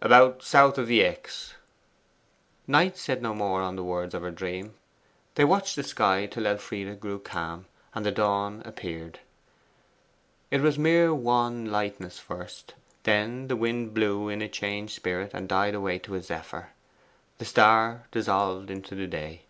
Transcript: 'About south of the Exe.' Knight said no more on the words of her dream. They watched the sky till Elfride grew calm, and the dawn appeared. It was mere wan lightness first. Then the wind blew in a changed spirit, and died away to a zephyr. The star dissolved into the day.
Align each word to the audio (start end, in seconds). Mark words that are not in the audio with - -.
'About 0.00 0.42
south 0.42 0.78
of 0.78 0.86
the 0.86 1.04
Exe.' 1.04 1.52
Knight 2.66 2.96
said 2.96 3.20
no 3.20 3.34
more 3.34 3.60
on 3.60 3.76
the 3.76 3.84
words 3.84 4.14
of 4.14 4.22
her 4.22 4.30
dream. 4.30 4.72
They 5.34 5.44
watched 5.44 5.76
the 5.76 5.82
sky 5.82 6.24
till 6.24 6.46
Elfride 6.46 6.98
grew 6.98 7.18
calm, 7.18 7.66
and 7.94 8.06
the 8.06 8.10
dawn 8.10 8.62
appeared. 8.64 9.20
It 10.50 10.62
was 10.62 10.78
mere 10.78 11.12
wan 11.12 11.66
lightness 11.70 12.18
first. 12.18 12.72
Then 13.02 13.48
the 13.48 13.56
wind 13.56 13.92
blew 13.92 14.30
in 14.30 14.40
a 14.40 14.48
changed 14.48 14.94
spirit, 14.94 15.32
and 15.34 15.46
died 15.46 15.74
away 15.74 15.98
to 15.98 16.14
a 16.14 16.22
zephyr. 16.22 16.70
The 17.36 17.44
star 17.44 18.06
dissolved 18.10 18.70
into 18.70 18.94
the 18.94 19.06
day. 19.06 19.42